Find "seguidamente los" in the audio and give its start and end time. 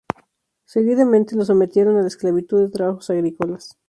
0.65-1.45